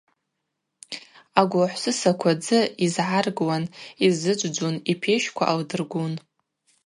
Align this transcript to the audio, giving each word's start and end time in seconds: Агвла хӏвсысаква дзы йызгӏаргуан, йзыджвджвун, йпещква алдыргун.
Агвла 1.39 1.67
хӏвсысаква 1.71 2.31
дзы 2.41 2.59
йызгӏаргуан, 2.83 3.63
йзыджвджвун, 4.05 4.75
йпещква 4.91 5.43
алдыргун. 5.51 6.13